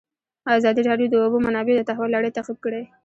ازادي 0.57 0.81
راډیو 0.89 1.07
د 1.09 1.13
د 1.19 1.21
اوبو 1.23 1.37
منابع 1.45 1.73
د 1.77 1.81
تحول 1.89 2.09
لړۍ 2.15 2.31
تعقیب 2.37 2.57
کړې. 2.65 2.83